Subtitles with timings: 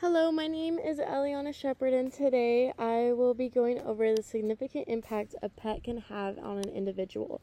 [0.00, 4.88] Hello, my name is Eliana Shepard, and today I will be going over the significant
[4.88, 7.42] impact a pet can have on an individual.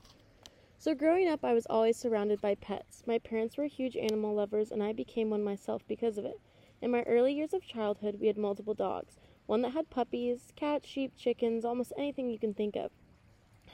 [0.79, 3.04] So, growing up, I was always surrounded by pets.
[3.05, 6.41] My parents were huge animal lovers, and I became one myself because of it.
[6.81, 10.88] In my early years of childhood, we had multiple dogs one that had puppies, cats,
[10.88, 12.89] sheep, chickens, almost anything you can think of.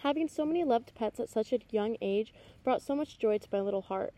[0.01, 2.33] Having so many loved pets at such a young age
[2.65, 4.13] brought so much joy to my little heart.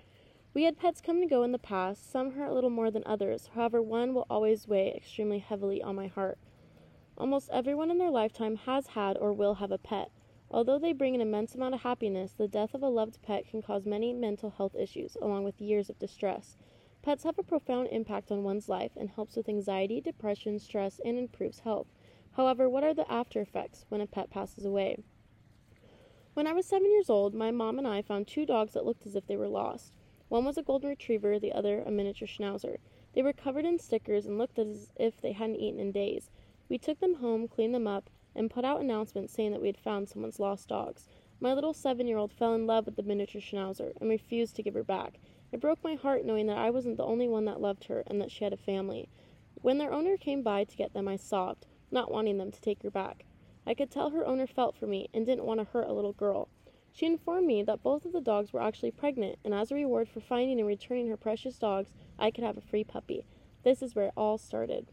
[0.56, 3.04] We had pets come and go in the past, some hurt a little more than
[3.05, 6.38] others, however, one will always weigh extremely heavily on my heart.
[7.18, 10.12] Almost everyone in their lifetime has had or will have a pet.
[10.50, 13.62] Although they bring an immense amount of happiness, the death of a loved pet can
[13.62, 16.56] cause many mental health issues, along with years of distress.
[17.02, 21.17] Pets have a profound impact on one's life and helps with anxiety, depression, stress, and
[21.17, 21.88] improves health.
[22.38, 25.03] However, what are the after effects when a pet passes away?
[26.34, 29.06] When I was seven years old, my mom and I found two dogs that looked
[29.06, 29.92] as if they were lost.
[30.35, 32.80] One was a golden retriever, the other a miniature schnauzer.
[33.13, 36.30] They were covered in stickers and looked as if they hadn't eaten in days.
[36.67, 39.77] We took them home, cleaned them up, and put out announcements saying that we had
[39.77, 41.08] found someone's lost dogs.
[41.39, 44.61] My little seven year old fell in love with the miniature schnauzer and refused to
[44.61, 45.22] give her back.
[45.53, 48.20] It broke my heart knowing that I wasn't the only one that loved her and
[48.20, 49.08] that she had a family.
[49.61, 52.83] When their owner came by to get them, I sobbed, not wanting them to take
[52.83, 53.23] her back.
[53.66, 56.11] I could tell her owner felt for me and didn't want to hurt a little
[56.11, 56.49] girl.
[56.96, 60.08] She informed me that both of the dogs were actually pregnant, and as a reward
[60.08, 63.26] for finding and returning her precious dogs, I could have a free puppy.
[63.64, 64.88] This is where it all started.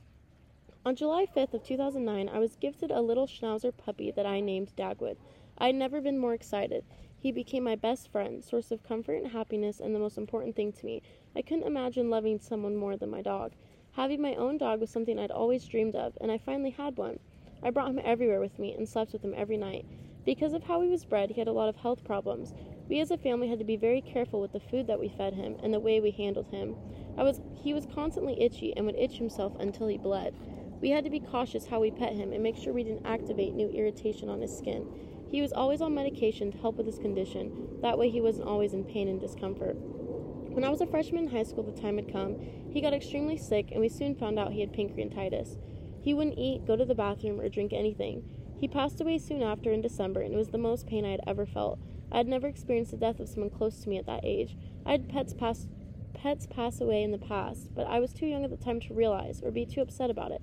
[0.85, 4.75] On July 5th of 2009, I was gifted a little schnauzer puppy that I named
[4.75, 5.17] Dagwood.
[5.57, 6.85] I had never been more excited.
[7.21, 10.73] He became my best friend, source of comfort and happiness, and the most important thing
[10.73, 11.03] to me.
[11.37, 13.53] I couldn't imagine loving someone more than my dog.
[13.93, 17.21] Having my own dog was something I'd always dreamed of, and I finally had one.
[17.63, 19.87] I brought him everywhere with me and slept with him every night.
[20.25, 22.55] Because of how he was bred, he had a lot of health problems.
[22.89, 25.35] We as a family had to be very careful with the food that we fed
[25.35, 26.77] him and the way we handled him.
[27.17, 30.35] I was he was constantly itchy and would itch himself until he bled.
[30.81, 33.55] We had to be cautious how we pet him and make sure we didn't activate
[33.55, 34.87] new irritation on his skin.
[35.31, 37.79] He was always on medication to help with his condition.
[37.81, 39.77] That way he wasn't always in pain and discomfort.
[39.77, 42.37] When I was a freshman in high school, the time had come.
[42.71, 45.57] He got extremely sick, and we soon found out he had pancreatitis.
[46.03, 48.23] He wouldn't eat, go to the bathroom, or drink anything.
[48.63, 51.21] He passed away soon after in December, and it was the most pain I had
[51.27, 51.81] ever felt.
[52.13, 54.57] I had never experienced the death of someone close to me at that age.
[54.87, 55.67] I had pets pass
[56.15, 58.95] pets pass away in the past, but I was too young at the time to
[58.95, 60.43] realize or be too upset about it.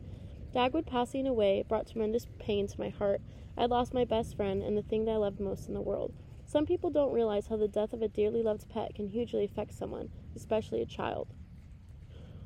[0.53, 3.21] Dagwood passing away brought tremendous pain to my heart.
[3.55, 5.79] I had lost my best friend and the thing that I loved most in the
[5.79, 6.13] world.
[6.45, 9.73] Some people don't realize how the death of a dearly loved pet can hugely affect
[9.73, 11.29] someone, especially a child.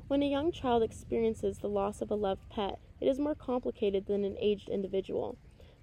[0.06, 4.06] When a young child experiences the loss of a loved pet, it is more complicated
[4.06, 5.36] than an aged individual.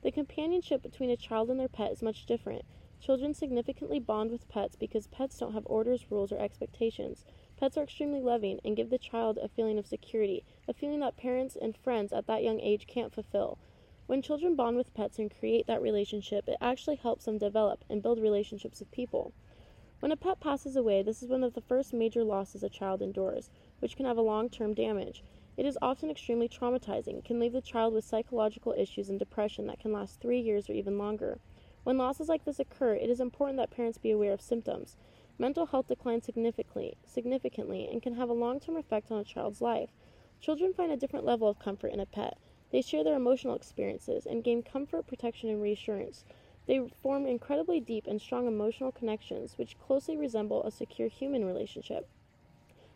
[0.04, 2.66] The companionship between a child and their pet is much different.
[3.00, 7.24] Children significantly bond with pets because pets don't have orders, rules, or expectations.
[7.58, 11.18] Pets are extremely loving and give the child a feeling of security, a feeling that
[11.18, 13.60] parents and friends at that young age can't fulfill.
[14.08, 18.02] When children bond with pets and create that relationship, it actually helps them develop and
[18.02, 19.34] build relationships with people.
[20.00, 23.04] When a pet passes away, this is one of the first major losses a child
[23.04, 25.24] endures, which can have a long term damage.
[25.58, 29.80] It is often extremely traumatizing, can leave the child with psychological issues and depression that
[29.80, 31.40] can last three years or even longer.
[31.84, 34.96] When losses like this occur, it is important that parents be aware of symptoms.
[35.38, 39.62] Mental health declines significantly, significantly and can have a long term effect on a child's
[39.62, 39.90] life.
[40.40, 42.38] Children find a different level of comfort in a pet.
[42.72, 46.24] They share their emotional experiences and gain comfort, protection, and reassurance.
[46.66, 52.08] They form incredibly deep and strong emotional connections, which closely resemble a secure human relationship.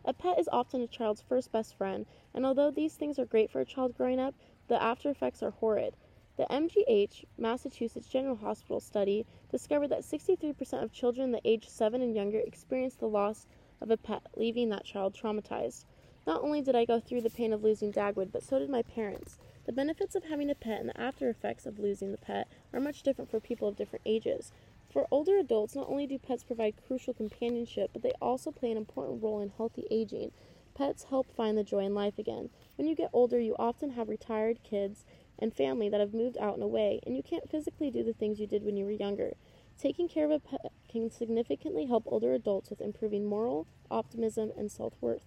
[0.08, 3.50] A pet is often a child's first best friend, and although these things are great
[3.50, 4.36] for a child growing up,
[4.68, 5.96] the after effects are horrid.
[6.36, 12.14] The MGH, Massachusetts General Hospital study, discovered that 63% of children the age 7 and
[12.14, 13.48] younger experienced the loss
[13.80, 15.86] of a pet, leaving that child traumatized.
[16.24, 18.82] Not only did I go through the pain of losing Dagwood, but so did my
[18.82, 19.38] parents.
[19.64, 22.78] The benefits of having a pet and the after effects of losing the pet are
[22.78, 24.52] much different for people of different ages.
[24.96, 28.78] For older adults, not only do pets provide crucial companionship, but they also play an
[28.78, 30.32] important role in healthy aging.
[30.74, 32.48] Pets help find the joy in life again.
[32.76, 35.04] When you get older, you often have retired kids
[35.38, 38.40] and family that have moved out and away, and you can't physically do the things
[38.40, 39.34] you did when you were younger.
[39.78, 44.72] Taking care of a pet can significantly help older adults with improving moral, optimism, and
[44.72, 45.26] self worth.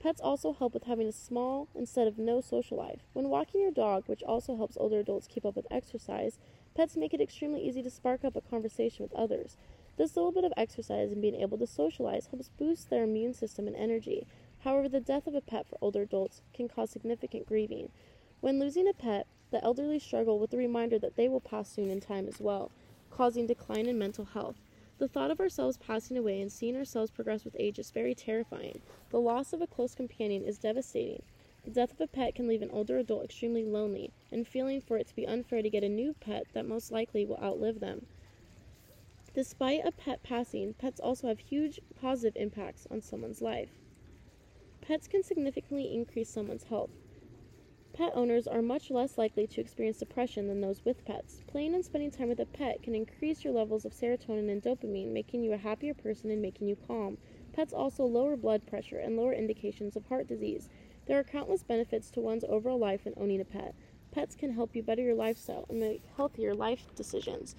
[0.00, 3.02] Pets also help with having a small instead of no social life.
[3.12, 6.40] When walking your dog, which also helps older adults keep up with exercise,
[6.76, 9.56] Pets make it extremely easy to spark up a conversation with others.
[9.96, 13.66] This little bit of exercise and being able to socialize helps boost their immune system
[13.66, 14.26] and energy.
[14.58, 17.90] However, the death of a pet for older adults can cause significant grieving.
[18.42, 21.88] When losing a pet, the elderly struggle with the reminder that they will pass soon
[21.88, 22.70] in time as well,
[23.10, 24.56] causing decline in mental health.
[24.98, 28.82] The thought of ourselves passing away and seeing ourselves progress with age is very terrifying.
[29.08, 31.22] The loss of a close companion is devastating.
[31.66, 34.98] The death of a pet can leave an older adult extremely lonely and feeling for
[34.98, 38.06] it to be unfair to get a new pet that most likely will outlive them.
[39.34, 43.70] Despite a pet passing, pets also have huge positive impacts on someone's life.
[44.80, 46.92] Pets can significantly increase someone's health.
[47.92, 51.42] Pet owners are much less likely to experience depression than those with pets.
[51.48, 55.12] Playing and spending time with a pet can increase your levels of serotonin and dopamine,
[55.12, 57.18] making you a happier person and making you calm.
[57.52, 60.68] Pets also lower blood pressure and lower indications of heart disease.
[61.06, 63.74] There are countless benefits to one's overall life when owning a pet.
[64.10, 67.54] Pets can help you better your lifestyle and make healthier life decisions.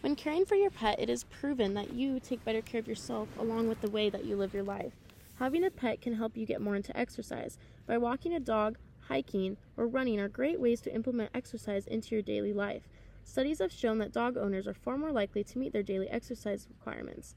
[0.00, 3.28] When caring for your pet, it is proven that you take better care of yourself
[3.38, 4.94] along with the way that you live your life.
[5.38, 7.56] Having a pet can help you get more into exercise.
[7.86, 12.22] By walking a dog, hiking, or running are great ways to implement exercise into your
[12.22, 12.88] daily life.
[13.22, 16.66] Studies have shown that dog owners are far more likely to meet their daily exercise
[16.68, 17.36] requirements.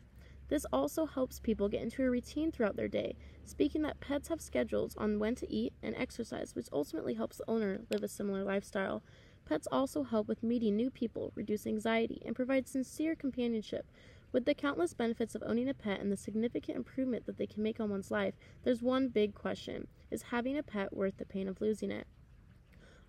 [0.51, 3.15] This also helps people get into a routine throughout their day,
[3.45, 7.49] speaking that pets have schedules on when to eat and exercise, which ultimately helps the
[7.49, 9.01] owner live a similar lifestyle.
[9.45, 13.85] Pets also help with meeting new people, reduce anxiety, and provide sincere companionship.
[14.33, 17.63] With the countless benefits of owning a pet and the significant improvement that they can
[17.63, 18.33] make on one's life,
[18.63, 22.07] there's one big question Is having a pet worth the pain of losing it?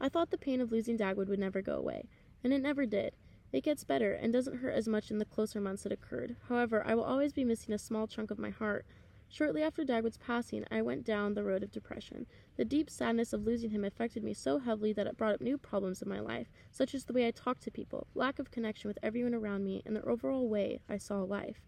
[0.00, 2.08] I thought the pain of losing Dagwood would never go away,
[2.44, 3.14] and it never did.
[3.52, 6.36] It gets better and doesn't hurt as much in the closer months it occurred.
[6.48, 8.86] However, I will always be missing a small chunk of my heart.
[9.28, 12.26] Shortly after Dagwood's passing, I went down the road of depression.
[12.56, 15.58] The deep sadness of losing him affected me so heavily that it brought up new
[15.58, 18.88] problems in my life, such as the way I talked to people, lack of connection
[18.88, 21.60] with everyone around me, and the overall way I saw life.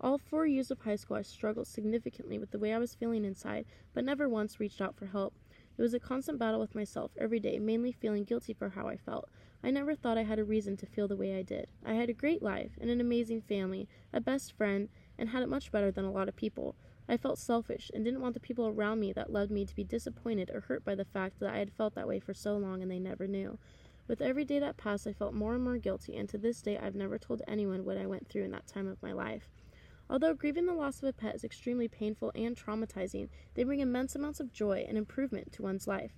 [0.00, 3.24] All four years of high school, I struggled significantly with the way I was feeling
[3.24, 5.34] inside, but never once reached out for help.
[5.76, 8.96] It was a constant battle with myself every day, mainly feeling guilty for how I
[8.96, 9.28] felt.
[9.62, 11.68] I never thought I had a reason to feel the way I did.
[11.84, 15.48] I had a great life and an amazing family, a best friend, and had it
[15.48, 16.76] much better than a lot of people.
[17.08, 19.84] I felt selfish and didn't want the people around me that loved me to be
[19.84, 22.82] disappointed or hurt by the fact that I had felt that way for so long
[22.82, 23.58] and they never knew.
[24.08, 26.78] With every day that passed, I felt more and more guilty, and to this day,
[26.78, 29.48] I've never told anyone what I went through in that time of my life.
[30.08, 34.16] Although grieving the loss of a pet is extremely painful and traumatizing, they bring immense
[34.16, 36.12] amounts of joy and improvement to one's life.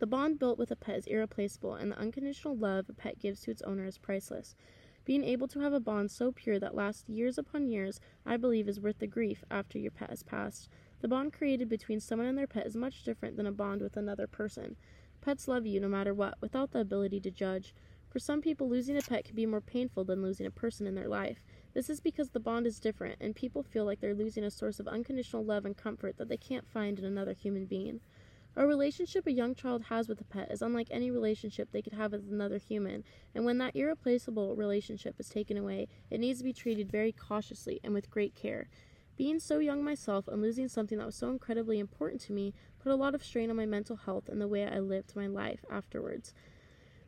[0.00, 3.42] The bond built with a pet is irreplaceable, and the unconditional love a pet gives
[3.42, 4.56] to its owner is priceless.
[5.04, 8.66] Being able to have a bond so pure that lasts years upon years, I believe,
[8.66, 10.70] is worth the grief after your pet has passed.
[11.02, 13.94] The bond created between someone and their pet is much different than a bond with
[13.98, 14.76] another person.
[15.20, 17.74] Pets love you no matter what, without the ability to judge.
[18.08, 20.94] For some people, losing a pet can be more painful than losing a person in
[20.94, 21.44] their life.
[21.74, 24.80] This is because the bond is different, and people feel like they're losing a source
[24.80, 28.00] of unconditional love and comfort that they can't find in another human being.
[28.56, 31.92] A relationship a young child has with a pet is unlike any relationship they could
[31.92, 36.44] have with another human, and when that irreplaceable relationship is taken away, it needs to
[36.44, 38.68] be treated very cautiously and with great care.
[39.16, 42.52] Being so young myself and losing something that was so incredibly important to me
[42.82, 45.28] put a lot of strain on my mental health and the way I lived my
[45.28, 46.34] life afterwards.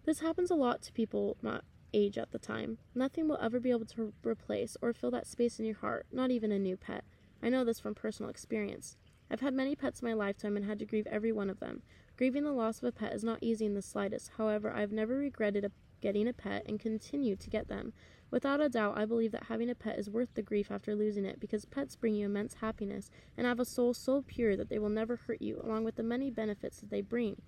[0.05, 1.61] This happens a lot to people my
[1.93, 2.79] age at the time.
[2.95, 6.31] Nothing will ever be able to replace or fill that space in your heart, not
[6.31, 7.05] even a new pet.
[7.43, 8.97] I know this from personal experience.
[9.33, 11.81] I've had many pets in my lifetime and had to grieve every one of them.
[12.19, 14.33] Grieving the loss of a pet is not easy in the slightest.
[14.37, 15.71] However, I've never regretted a,
[16.03, 17.95] getting a pet and continue to get them.
[18.31, 21.25] Without a doubt, I believe that having a pet is worth the grief after losing
[21.25, 24.79] it because pets bring you immense happiness and have a soul so pure that they
[24.79, 27.41] will never hurt you, along with the many benefits that they bring.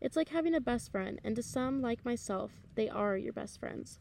[0.00, 3.60] It's like having a best friend, and to some, like myself, they are your best
[3.60, 3.98] friends.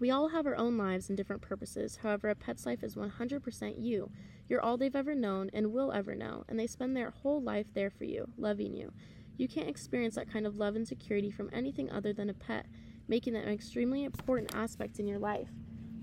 [0.00, 1.98] We all have our own lives and different purposes.
[2.02, 4.10] However, a pet's life is 100% you.
[4.48, 7.66] You're all they've ever known and will ever know, and they spend their whole life
[7.74, 8.92] there for you, loving you.
[9.36, 12.66] You can't experience that kind of love and security from anything other than a pet,
[13.08, 15.48] making them an extremely important aspect in your life.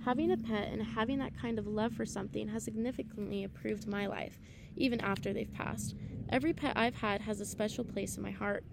[0.06, 4.08] Having a pet and having that kind of love for something has significantly improved my
[4.08, 4.40] life,
[4.76, 5.96] even after they've passed.
[6.30, 8.64] Every pet I've had has a special place in my heart.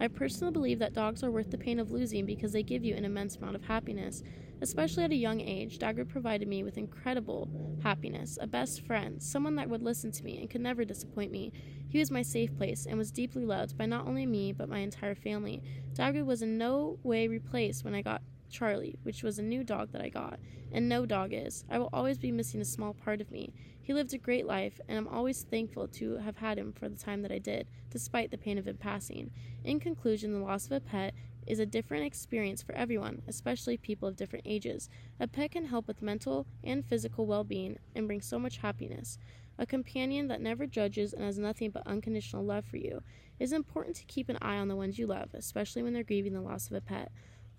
[0.00, 2.94] I personally believe that dogs are worth the pain of losing because they give you
[2.94, 4.22] an immense amount of happiness.
[4.60, 7.48] Especially at a young age, Dagwood provided me with incredible
[7.82, 11.52] happiness, a best friend, someone that would listen to me and could never disappoint me.
[11.88, 14.78] He was my safe place and was deeply loved by not only me, but my
[14.78, 15.62] entire family.
[15.92, 18.22] Dagwood was in no way replaced when I got
[18.54, 20.38] Charlie, which was a new dog that I got,
[20.70, 21.64] and no dog is.
[21.68, 23.52] I will always be missing a small part of me.
[23.82, 26.96] He lived a great life, and I'm always thankful to have had him for the
[26.96, 29.32] time that I did, despite the pain of him passing.
[29.64, 31.14] In conclusion, the loss of a pet
[31.48, 34.88] is a different experience for everyone, especially people of different ages.
[35.18, 39.18] A pet can help with mental and physical well being and bring so much happiness.
[39.58, 43.02] A companion that never judges and has nothing but unconditional love for you.
[43.38, 46.02] It is important to keep an eye on the ones you love, especially when they're
[46.02, 47.10] grieving the loss of a pet.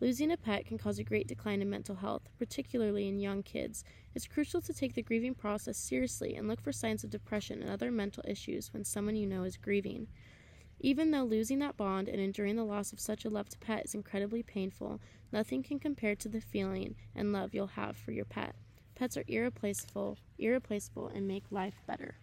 [0.01, 3.83] Losing a pet can cause a great decline in mental health, particularly in young kids.
[4.13, 7.71] It's crucial to take the grieving process seriously and look for signs of depression and
[7.71, 10.07] other mental issues when someone you know is grieving.
[10.81, 13.95] Even though losing that bond and enduring the loss of such a loved pet is
[13.95, 14.99] incredibly painful,
[15.31, 18.53] nothing can compare to the feeling and love you'll have for your pet.
[18.95, 22.15] Pets are irreplaceable, irreplaceable and make life better.